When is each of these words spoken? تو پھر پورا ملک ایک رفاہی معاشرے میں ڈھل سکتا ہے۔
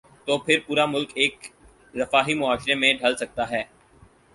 تو 0.25 0.37
پھر 0.37 0.59
پورا 0.67 0.85
ملک 0.85 1.11
ایک 1.15 1.35
رفاہی 1.93 2.33
معاشرے 2.33 2.75
میں 2.75 2.93
ڈھل 2.93 3.15
سکتا 3.15 3.49
ہے۔ 3.51 3.63